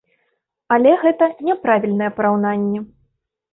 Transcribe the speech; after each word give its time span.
Але 0.75 0.91
гэта 1.03 1.29
няправільнае 1.51 2.11
параўнанне. 2.19 2.85